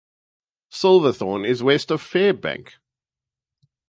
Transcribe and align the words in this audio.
Silverthorn 0.71 1.45
is 1.45 1.61
west 1.61 1.91
of 1.91 2.01
Fairbank. 2.01 2.77